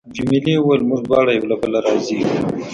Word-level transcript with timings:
جميلې 0.15 0.53
وويل: 0.59 0.81
موږ 0.89 1.01
دواړه 1.07 1.31
یو 1.33 1.45
له 1.51 1.55
بله 1.61 1.79
راضي 1.85 2.15
یو. 2.21 2.29